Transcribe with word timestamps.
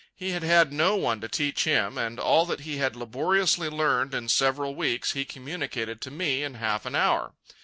He 0.15 0.31
had 0.31 0.41
had 0.41 0.73
no 0.73 0.95
one 0.95 1.21
to 1.21 1.27
teach 1.27 1.65
him, 1.65 1.95
and 1.95 2.19
all 2.19 2.43
that 2.47 2.61
he 2.61 2.77
had 2.77 2.95
laboriously 2.95 3.69
learned 3.69 4.15
in 4.15 4.29
several 4.29 4.73
weeks 4.73 5.11
he 5.11 5.25
communicated 5.25 6.01
to 6.01 6.09
me 6.09 6.41
in 6.43 6.55
half 6.55 6.87
an 6.87 6.95
hour. 6.95 7.35